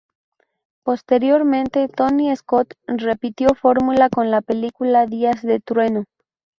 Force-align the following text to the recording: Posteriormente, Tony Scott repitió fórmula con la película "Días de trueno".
Posteriormente, 0.83 1.87
Tony 1.87 2.35
Scott 2.35 2.73
repitió 2.87 3.49
fórmula 3.53 4.09
con 4.09 4.31
la 4.31 4.41
película 4.41 5.05
"Días 5.05 5.43
de 5.43 5.59
trueno". 5.59 6.05